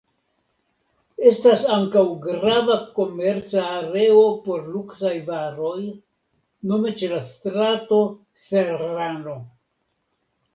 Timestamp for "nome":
6.73-6.95